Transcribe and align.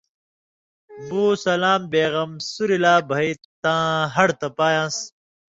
بُو 1.07 1.23
سلام 1.45 1.81
بے 1.91 2.03
غم 2.13 2.31
سُریۡ 2.51 2.81
لا 2.83 2.95
وئ 3.09 3.31
تاں 3.63 3.85
ہڑہۡ 4.15 4.37
تبائ 4.39 4.75
آن٘س 4.83 4.97